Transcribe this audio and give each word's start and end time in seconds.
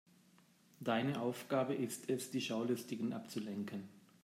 Deine 0.79 1.19
Aufgabe 1.21 1.75
ist 1.75 2.09
es, 2.09 2.31
die 2.31 2.41
Schaulustigen 2.41 3.13
abzulenken. 3.13 3.87